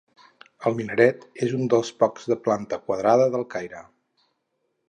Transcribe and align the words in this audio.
El 0.69 0.77
minaret 0.79 1.27
és 1.47 1.53
un 1.59 1.69
dels 1.73 1.93
pocs 2.05 2.27
de 2.33 2.39
planta 2.47 2.83
quadrada 2.89 3.29
del 3.37 3.49
Caire. 3.55 3.87